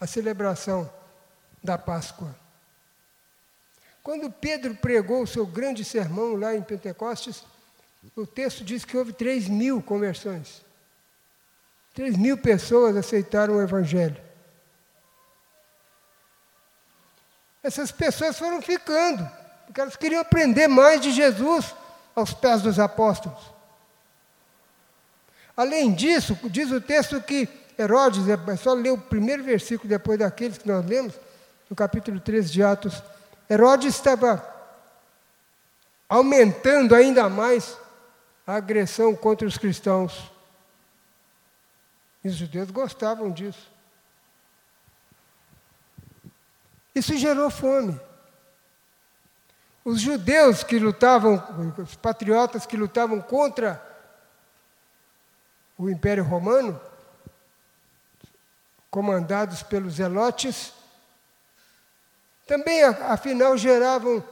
a 0.00 0.06
celebração 0.08 0.92
da 1.62 1.78
Páscoa. 1.78 2.34
Quando 4.02 4.32
Pedro 4.32 4.74
pregou 4.74 5.22
o 5.22 5.28
seu 5.28 5.46
grande 5.46 5.84
sermão 5.84 6.34
lá 6.34 6.56
em 6.56 6.60
Pentecostes, 6.60 7.51
o 8.16 8.26
texto 8.26 8.64
diz 8.64 8.84
que 8.84 8.96
houve 8.96 9.12
3 9.12 9.48
mil 9.48 9.80
conversões. 9.80 10.62
3 11.94 12.16
mil 12.16 12.36
pessoas 12.36 12.96
aceitaram 12.96 13.56
o 13.56 13.62
Evangelho. 13.62 14.20
Essas 17.62 17.92
pessoas 17.92 18.38
foram 18.38 18.60
ficando, 18.60 19.28
porque 19.66 19.80
elas 19.80 19.94
queriam 19.94 20.20
aprender 20.20 20.66
mais 20.66 21.00
de 21.00 21.12
Jesus 21.12 21.74
aos 22.14 22.34
pés 22.34 22.60
dos 22.60 22.78
apóstolos. 22.78 23.52
Além 25.56 25.92
disso, 25.92 26.36
diz 26.44 26.72
o 26.72 26.80
texto 26.80 27.20
que 27.20 27.48
Herodes, 27.78 28.24
é 28.28 28.56
só 28.56 28.74
ler 28.74 28.90
o 28.90 28.98
primeiro 28.98 29.44
versículo 29.44 29.88
depois 29.88 30.18
daqueles 30.18 30.58
que 30.58 30.68
nós 30.68 30.84
lemos, 30.84 31.14
no 31.70 31.76
capítulo 31.76 32.20
13 32.20 32.50
de 32.50 32.62
Atos, 32.62 33.02
Herodes 33.48 33.94
estava 33.94 34.44
aumentando 36.08 36.94
ainda 36.94 37.28
mais 37.28 37.76
a 38.46 38.54
agressão 38.54 39.14
contra 39.14 39.46
os 39.46 39.56
cristãos. 39.56 40.30
E 42.24 42.28
os 42.28 42.34
judeus 42.34 42.70
gostavam 42.70 43.30
disso. 43.30 43.70
Isso 46.94 47.16
gerou 47.16 47.50
fome. 47.50 47.98
Os 49.84 50.00
judeus 50.00 50.62
que 50.62 50.78
lutavam, 50.78 51.74
os 51.78 51.96
patriotas 51.96 52.66
que 52.66 52.76
lutavam 52.76 53.20
contra 53.20 53.82
o 55.76 55.90
Império 55.90 56.22
Romano, 56.22 56.80
comandados 58.90 59.62
pelos 59.62 59.94
zelotes, 59.94 60.72
também, 62.46 62.84
afinal, 62.84 63.56
geravam 63.56 64.22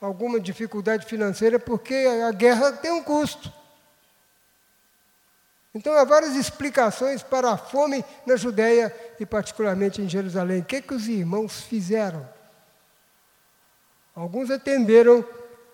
alguma 0.00 0.40
dificuldade 0.40 1.06
financeira, 1.06 1.58
porque 1.58 1.94
a 2.26 2.32
guerra 2.32 2.72
tem 2.72 2.90
um 2.90 3.02
custo. 3.02 3.57
Então 5.74 5.92
há 5.92 6.04
várias 6.04 6.34
explicações 6.34 7.22
para 7.22 7.52
a 7.52 7.56
fome 7.56 8.04
na 8.26 8.36
Judéia 8.36 8.94
e 9.20 9.26
particularmente 9.26 10.00
em 10.00 10.08
Jerusalém. 10.08 10.60
O 10.60 10.64
que, 10.64 10.76
é 10.76 10.82
que 10.82 10.94
os 10.94 11.06
irmãos 11.06 11.60
fizeram? 11.60 12.26
Alguns 14.14 14.50
atenderam 14.50 15.24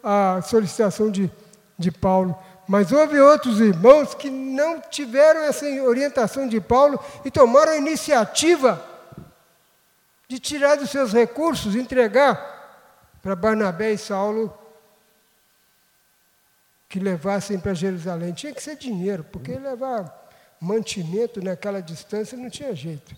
a 0.02 0.42
solicitação 0.42 1.11
de, 1.11 1.30
de 1.78 1.90
Paulo, 1.90 2.37
mas 2.68 2.92
houve 2.92 3.18
outros 3.18 3.61
irmãos 3.61 4.14
que 4.14 4.28
não 4.28 4.80
tiveram 4.80 5.42
essa 5.42 5.64
orientação 5.83 6.46
de 6.46 6.61
Paulo 6.61 6.98
e 7.24 7.30
tomaram 7.30 7.72
a 7.72 7.76
iniciativa 7.76 8.85
de 10.28 10.38
tirar 10.38 10.76
dos 10.76 10.90
seus 10.90 11.12
recursos, 11.12 11.74
entregar 11.74 12.52
para 13.22 13.37
Barnabé 13.37 13.92
e 13.92 13.98
Saulo 13.98 14.52
que 16.94 17.00
levassem 17.00 17.59
para 17.59 17.74
Jerusalém. 17.74 18.33
Tinha 18.33 18.54
que 18.54 18.62
ser 18.62 18.76
dinheiro, 18.76 19.24
porque 19.24 19.59
levar 19.59 20.30
mantimento 20.61 21.42
naquela 21.42 21.83
distância 21.83 22.38
não 22.38 22.48
tinha 22.48 22.72
jeito. 22.72 23.16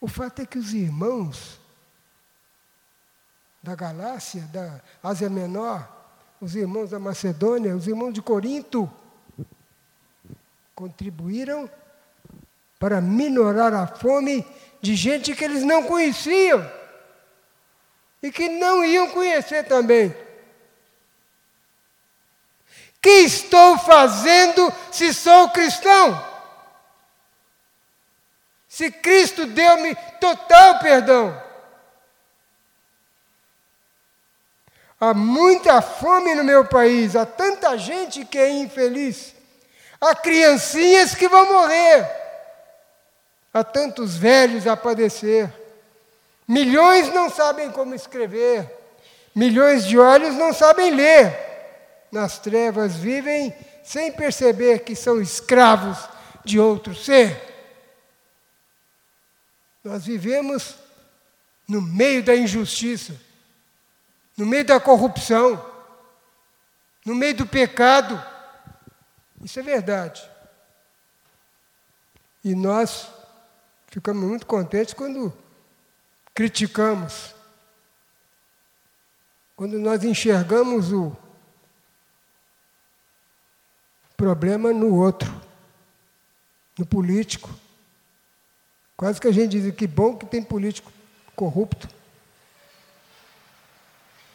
O 0.00 0.08
fato 0.08 0.40
é 0.40 0.46
que 0.46 0.56
os 0.56 0.72
irmãos 0.72 1.60
da 3.62 3.74
Galácia, 3.74 4.48
da 4.50 4.80
Ásia 5.02 5.28
Menor, 5.28 5.86
os 6.40 6.56
irmãos 6.56 6.88
da 6.88 6.98
Macedônia, 6.98 7.76
os 7.76 7.86
irmãos 7.86 8.14
de 8.14 8.22
Corinto, 8.22 8.90
contribuíram 10.74 11.68
para 12.78 12.98
minorar 12.98 13.74
a 13.74 13.86
fome 13.86 14.42
de 14.80 14.96
gente 14.96 15.36
que 15.36 15.44
eles 15.44 15.64
não 15.64 15.82
conheciam 15.82 16.66
e 18.22 18.32
que 18.32 18.48
não 18.48 18.82
iam 18.82 19.10
conhecer 19.10 19.64
também. 19.64 20.31
Que 23.02 23.24
estou 23.24 23.76
fazendo 23.78 24.72
se 24.92 25.12
sou 25.12 25.50
cristão? 25.50 26.32
Se 28.68 28.90
Cristo 28.90 29.44
deu-me 29.44 29.94
total 30.20 30.78
perdão. 30.78 31.42
Há 34.98 35.12
muita 35.12 35.82
fome 35.82 36.32
no 36.36 36.44
meu 36.44 36.64
país, 36.64 37.16
há 37.16 37.26
tanta 37.26 37.76
gente 37.76 38.24
que 38.24 38.38
é 38.38 38.48
infeliz, 38.48 39.34
há 40.00 40.14
criancinhas 40.14 41.12
que 41.12 41.28
vão 41.28 41.52
morrer, 41.52 42.08
há 43.52 43.64
tantos 43.64 44.16
velhos 44.16 44.64
a 44.64 44.76
padecer, 44.76 45.52
milhões 46.46 47.12
não 47.12 47.28
sabem 47.28 47.72
como 47.72 47.96
escrever, 47.96 48.64
milhões 49.34 49.84
de 49.84 49.98
olhos 49.98 50.36
não 50.36 50.54
sabem 50.54 50.92
ler, 50.92 51.51
nas 52.12 52.38
trevas 52.38 52.94
vivem 52.94 53.52
sem 53.82 54.12
perceber 54.12 54.84
que 54.84 54.94
são 54.94 55.20
escravos 55.20 55.98
de 56.44 56.60
outro 56.60 56.94
ser. 56.94 57.50
Nós 59.82 60.04
vivemos 60.04 60.76
no 61.66 61.80
meio 61.80 62.22
da 62.22 62.36
injustiça 62.36 63.18
no 64.36 64.46
meio 64.46 64.64
da 64.64 64.80
corrupção, 64.80 65.64
no 67.04 67.14
meio 67.14 67.36
do 67.36 67.46
pecado. 67.46 68.22
Isso 69.42 69.58
é 69.58 69.62
verdade. 69.62 70.28
E 72.44 72.54
nós 72.54 73.08
ficamos 73.88 74.24
muito 74.24 74.46
contentes 74.46 74.94
quando 74.94 75.32
criticamos, 76.34 77.34
quando 79.54 79.78
nós 79.78 80.02
enxergamos 80.02 80.92
o 80.92 81.16
problema 84.22 84.72
no 84.72 84.94
outro, 84.94 85.28
no 86.78 86.86
político. 86.86 87.50
Quase 88.96 89.20
que 89.20 89.26
a 89.26 89.32
gente 89.32 89.60
diz 89.60 89.74
que 89.74 89.84
bom 89.84 90.16
que 90.16 90.24
tem 90.24 90.40
político 90.40 90.92
corrupto. 91.34 91.88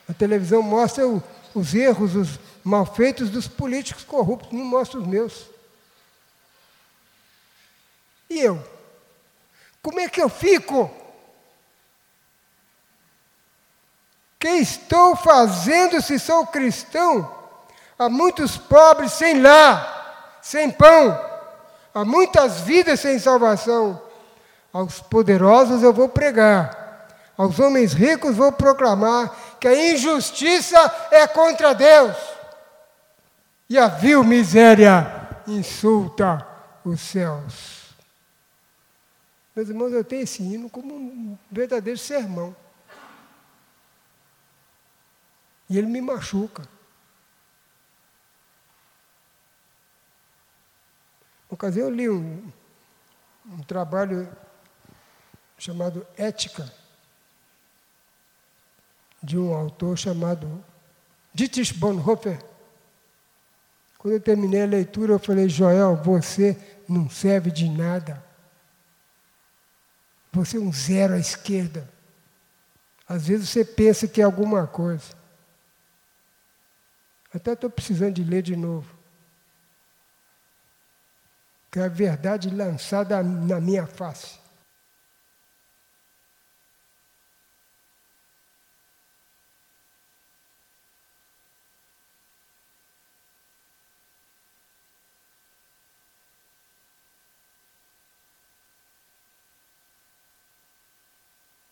A 0.09 0.13
televisão 0.13 0.61
mostra 0.61 1.07
o, 1.07 1.23
os 1.55 1.73
erros, 1.73 2.15
os 2.15 2.37
malfeitos 2.65 3.29
dos 3.29 3.47
políticos 3.47 4.03
corruptos, 4.03 4.51
não 4.51 4.65
mostra 4.65 4.99
os 4.99 5.07
meus. 5.07 5.45
E 8.29 8.41
eu? 8.41 8.61
Como 9.81 10.01
é 10.01 10.09
que 10.09 10.21
eu 10.21 10.27
fico? 10.27 10.91
Que 14.37 14.49
estou 14.49 15.15
fazendo 15.15 16.01
se 16.01 16.19
sou 16.19 16.45
cristão? 16.45 17.36
Há 17.97 18.09
muitos 18.09 18.57
pobres 18.57 19.13
sem 19.13 19.41
lar, 19.41 20.39
sem 20.41 20.69
pão, 20.69 21.19
há 21.93 22.05
muitas 22.05 22.61
vidas 22.61 22.99
sem 22.99 23.17
salvação. 23.17 24.01
Aos 24.71 24.99
poderosos 24.99 25.81
eu 25.81 25.91
vou 25.91 26.07
pregar, 26.07 27.07
aos 27.35 27.59
homens 27.59 27.93
ricos 27.93 28.35
vou 28.35 28.51
proclamar 28.51 29.35
que 29.59 29.67
a 29.67 29.93
injustiça 29.93 30.79
é 31.11 31.25
contra 31.25 31.73
Deus. 31.73 32.15
E 33.69 33.77
a 33.77 33.87
vil 33.87 34.23
miséria 34.23 35.27
insulta 35.47 36.45
os 36.85 37.01
céus. 37.01 37.77
Meus 39.55 39.69
irmãos, 39.69 39.91
eu 39.91 40.03
tenho 40.03 40.21
esse 40.21 40.43
hino 40.43 40.69
como 40.69 40.93
um 40.93 41.37
verdadeiro 41.51 41.97
sermão. 41.97 42.55
E 45.67 45.77
ele 45.77 45.87
me 45.87 45.99
machuca. 45.99 46.76
Ocasião 51.49 51.87
eu 51.87 51.93
li 51.93 52.09
um, 52.09 52.51
um 53.45 53.63
trabalho 53.63 54.29
chamado 55.57 56.05
Ética 56.17 56.71
de 59.21 59.37
um 59.37 59.53
autor 59.53 59.97
chamado 59.97 60.63
Dietrich 61.33 61.73
Bonhoeffer. 61.73 62.43
Quando 63.97 64.13
eu 64.13 64.21
terminei 64.21 64.61
a 64.61 64.65
leitura, 64.65 65.13
eu 65.13 65.19
falei: 65.19 65.49
Joel, 65.49 65.95
você 65.95 66.57
não 66.87 67.09
serve 67.09 67.51
de 67.51 67.67
nada. 67.67 68.23
Você 70.31 70.57
é 70.57 70.59
um 70.59 70.71
zero 70.71 71.13
à 71.13 71.17
esquerda. 71.17 71.89
Às 73.07 73.27
vezes 73.27 73.49
você 73.49 73.65
pensa 73.65 74.07
que 74.07 74.21
é 74.21 74.23
alguma 74.23 74.67
coisa. 74.67 75.15
Até 77.33 77.53
estou 77.53 77.69
precisando 77.69 78.15
de 78.15 78.23
ler 78.23 78.41
de 78.41 78.55
novo. 78.55 78.96
Que 81.77 81.81
é 81.81 81.85
a 81.85 81.89
verdade 81.89 82.49
lançada 82.49 83.21
na 83.21 83.61
minha 83.61 83.85
face. 83.85 84.39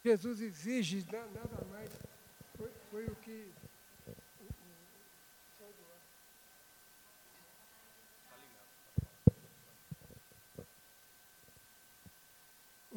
Jesus 0.03 0.39
exige 0.39 1.03
nada 1.11 1.65
mais. 1.71 1.89
Foi, 2.55 2.69
foi 2.91 3.05
o 3.07 3.15
que. 3.15 3.64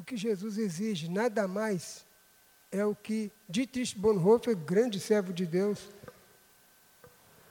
Que 0.08 0.16
Jesus 0.16 0.56
exige, 0.56 1.06
nada 1.06 1.46
mais, 1.46 2.02
é 2.72 2.82
o 2.82 2.94
que 2.94 3.30
Dietrich 3.46 3.96
Bonhoeffer, 3.98 4.56
grande 4.56 4.98
servo 4.98 5.34
de 5.34 5.44
Deus, 5.44 5.90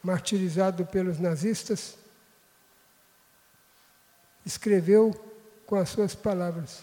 martirizado 0.01 0.83
pelos 0.83 1.19
nazistas, 1.19 1.95
escreveu 4.43 5.13
com 5.67 5.75
as 5.75 5.89
suas 5.89 6.15
palavras. 6.15 6.81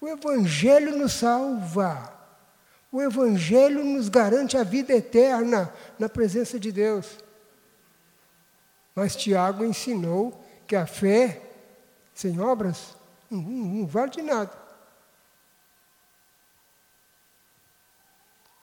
O 0.00 0.08
Evangelho 0.08 0.96
nos 0.96 1.12
salva. 1.12 2.18
O 2.90 3.00
Evangelho 3.00 3.84
nos 3.84 4.08
garante 4.08 4.56
a 4.56 4.64
vida 4.64 4.92
eterna 4.92 5.72
na 5.96 6.08
presença 6.08 6.58
de 6.58 6.72
Deus. 6.72 7.18
Mas 8.96 9.14
Tiago 9.14 9.64
ensinou 9.64 10.44
que 10.66 10.74
a 10.74 10.86
fé 10.86 11.49
sem 12.20 12.38
obras 12.38 12.94
não, 13.30 13.40
não 13.40 13.86
vale 13.86 14.10
de 14.10 14.20
nada. 14.20 14.52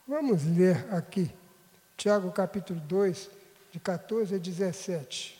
Vamos 0.07 0.43
ler 0.45 0.85
aqui, 0.93 1.33
Tiago 1.97 2.31
capítulo 2.31 2.79
2, 2.81 3.29
de 3.71 3.79
14 3.79 4.35
a 4.35 4.37
17. 4.37 5.35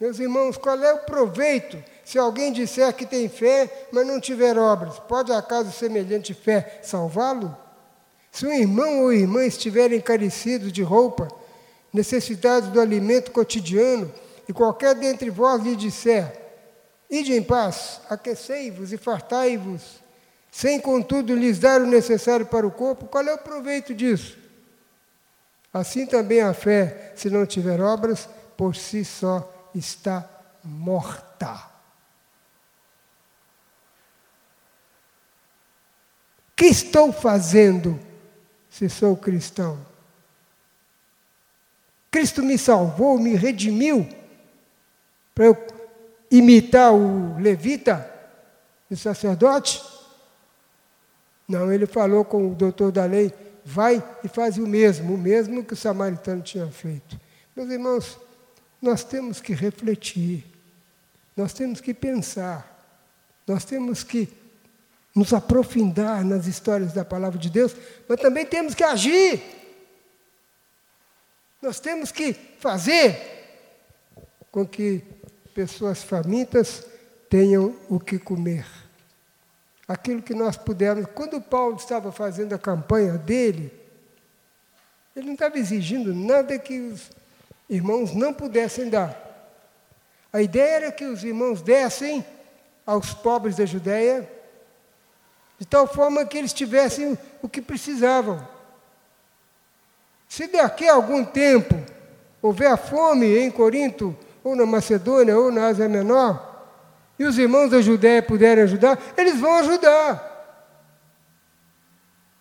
Meus 0.00 0.18
irmãos, 0.18 0.56
qual 0.56 0.82
é 0.82 0.92
o 0.92 1.04
proveito 1.04 1.82
se 2.04 2.18
alguém 2.18 2.52
disser 2.52 2.92
que 2.94 3.06
tem 3.06 3.28
fé, 3.28 3.88
mas 3.92 4.04
não 4.04 4.20
tiver 4.20 4.58
obras? 4.58 4.98
Pode 4.98 5.32
acaso 5.32 5.70
semelhante 5.70 6.34
fé 6.34 6.80
salvá-lo? 6.82 7.56
Se 8.32 8.44
um 8.44 8.52
irmão 8.52 9.02
ou 9.02 9.12
irmã 9.12 9.44
estiverem 9.44 9.98
encarecidos 9.98 10.72
de 10.72 10.82
roupa, 10.82 11.28
necessitados 11.92 12.68
do 12.70 12.80
alimento 12.80 13.30
cotidiano, 13.30 14.12
e 14.48 14.52
qualquer 14.52 14.94
dentre 14.94 15.30
vós 15.30 15.62
lhe 15.62 15.76
disser: 15.76 16.40
Ide 17.10 17.34
em 17.34 17.42
paz, 17.42 18.00
aquecei-vos 18.08 18.92
e 18.92 18.96
fartai-vos, 18.96 20.02
sem 20.50 20.80
contudo 20.80 21.34
lhes 21.34 21.58
dar 21.58 21.80
o 21.80 21.86
necessário 21.86 22.46
para 22.46 22.66
o 22.66 22.70
corpo, 22.70 23.06
qual 23.06 23.24
é 23.24 23.34
o 23.34 23.38
proveito 23.38 23.94
disso? 23.94 24.38
Assim 25.72 26.06
também 26.06 26.42
a 26.42 26.52
fé, 26.52 27.12
se 27.16 27.30
não 27.30 27.46
tiver 27.46 27.80
obras, 27.80 28.28
por 28.56 28.76
si 28.76 29.04
só 29.04 29.50
está 29.74 30.28
morta. 30.62 31.54
O 36.50 36.54
que 36.56 36.66
estou 36.66 37.12
fazendo 37.12 37.98
se 38.70 38.88
sou 38.88 39.16
cristão? 39.16 39.91
Cristo 42.12 42.42
me 42.42 42.58
salvou, 42.58 43.18
me 43.18 43.34
redimiu, 43.34 44.06
para 45.34 45.46
eu 45.46 45.66
imitar 46.30 46.92
o 46.92 47.38
levita, 47.40 48.06
o 48.90 48.94
sacerdote? 48.94 49.82
Não, 51.48 51.72
ele 51.72 51.86
falou 51.86 52.22
com 52.22 52.52
o 52.52 52.54
doutor 52.54 52.92
da 52.92 53.06
lei: 53.06 53.32
vai 53.64 54.04
e 54.22 54.28
faz 54.28 54.58
o 54.58 54.66
mesmo, 54.66 55.14
o 55.14 55.18
mesmo 55.18 55.64
que 55.64 55.72
o 55.72 55.76
samaritano 55.76 56.42
tinha 56.42 56.66
feito. 56.66 57.18
Meus 57.56 57.70
irmãos, 57.70 58.18
nós 58.80 59.02
temos 59.02 59.40
que 59.40 59.54
refletir, 59.54 60.44
nós 61.34 61.54
temos 61.54 61.80
que 61.80 61.94
pensar, 61.94 62.94
nós 63.46 63.64
temos 63.64 64.04
que 64.04 64.28
nos 65.14 65.32
aprofundar 65.32 66.22
nas 66.22 66.46
histórias 66.46 66.92
da 66.92 67.06
palavra 67.06 67.38
de 67.38 67.48
Deus, 67.48 67.74
mas 68.06 68.20
também 68.20 68.44
temos 68.44 68.74
que 68.74 68.84
agir. 68.84 69.61
Nós 71.62 71.78
temos 71.78 72.10
que 72.10 72.34
fazer 72.58 73.16
com 74.50 74.66
que 74.66 75.00
pessoas 75.54 76.02
famintas 76.02 76.84
tenham 77.30 77.76
o 77.88 78.00
que 78.00 78.18
comer. 78.18 78.66
aquilo 79.86 80.22
que 80.22 80.34
nós 80.34 80.56
pudermos. 80.56 81.06
Quando 81.14 81.40
Paulo 81.40 81.76
estava 81.76 82.10
fazendo 82.10 82.54
a 82.54 82.58
campanha 82.58 83.18
dele, 83.18 83.72
ele 85.14 85.26
não 85.26 85.34
estava 85.34 85.58
exigindo 85.58 86.14
nada 86.14 86.58
que 86.58 86.80
os 86.80 87.10
irmãos 87.68 88.14
não 88.14 88.32
pudessem 88.32 88.88
dar. 88.88 89.20
A 90.32 90.40
ideia 90.40 90.76
era 90.76 90.92
que 90.92 91.04
os 91.04 91.22
irmãos 91.22 91.60
dessem 91.60 92.24
aos 92.86 93.12
pobres 93.12 93.56
da 93.56 93.66
Judéia, 93.66 94.28
de 95.58 95.66
tal 95.66 95.86
forma 95.86 96.24
que 96.24 96.38
eles 96.38 96.52
tivessem 96.52 97.16
o 97.42 97.48
que 97.48 97.60
precisavam. 97.60 98.46
Se 100.32 100.46
daqui 100.46 100.88
a 100.88 100.94
algum 100.94 101.22
tempo 101.22 101.74
houver 102.40 102.74
fome 102.78 103.36
em 103.36 103.50
Corinto, 103.50 104.16
ou 104.42 104.56
na 104.56 104.64
Macedônia, 104.64 105.38
ou 105.38 105.52
na 105.52 105.66
Ásia 105.66 105.86
Menor, 105.90 106.64
e 107.18 107.24
os 107.24 107.36
irmãos 107.36 107.68
da 107.68 107.82
Judéia 107.82 108.22
puderem 108.22 108.64
ajudar, 108.64 108.98
eles 109.14 109.38
vão 109.38 109.56
ajudar. 109.56 110.26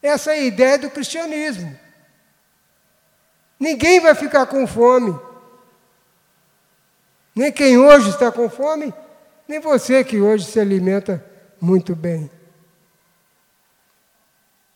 Essa 0.01 0.31
é 0.31 0.35
a 0.35 0.43
ideia 0.43 0.77
do 0.77 0.89
cristianismo. 0.89 1.77
Ninguém 3.59 3.99
vai 3.99 4.15
ficar 4.15 4.45
com 4.45 4.65
fome. 4.65 5.13
Nem 7.35 7.51
quem 7.51 7.77
hoje 7.77 8.09
está 8.09 8.31
com 8.31 8.49
fome, 8.49 8.93
nem 9.45 9.59
você 9.59 10.01
que 10.01 10.21
hoje 10.21 10.45
se 10.45 10.61
alimenta 10.61 11.21
muito 11.59 11.93
bem. 11.93 12.31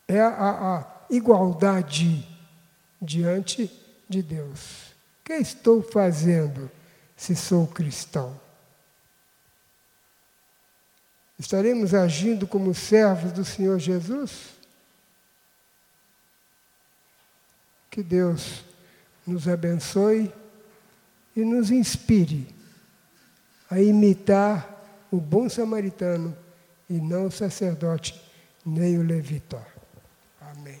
É 0.06 0.20
a, 0.20 0.28
a 0.28 0.84
igualdade 1.08 2.35
diante 3.00 3.70
de 4.08 4.22
Deus. 4.22 4.90
O 5.20 5.24
que 5.24 5.34
estou 5.34 5.82
fazendo 5.82 6.70
se 7.16 7.34
sou 7.34 7.66
cristão? 7.66 8.38
Estaremos 11.38 11.92
agindo 11.92 12.46
como 12.46 12.74
servos 12.74 13.32
do 13.32 13.44
Senhor 13.44 13.78
Jesus? 13.78 14.56
Que 17.90 18.02
Deus 18.02 18.64
nos 19.26 19.46
abençoe 19.48 20.32
e 21.34 21.40
nos 21.40 21.70
inspire 21.70 22.48
a 23.70 23.80
imitar 23.80 24.74
o 25.10 25.20
bom 25.20 25.48
samaritano 25.48 26.36
e 26.88 26.94
não 26.94 27.26
o 27.26 27.30
sacerdote 27.30 28.20
nem 28.64 28.98
o 28.98 29.02
levita. 29.02 29.64
Amém. 30.40 30.80